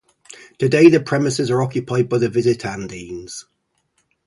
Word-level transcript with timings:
Today, 0.57 0.89
the 0.89 0.99
premises 0.99 1.51
are 1.51 1.61
occupied 1.61 2.09
by 2.09 2.17
the 2.17 2.27
Visitandines. 2.27 3.43